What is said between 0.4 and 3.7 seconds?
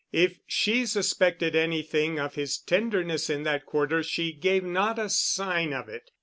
she suspected anything of his tenderness in that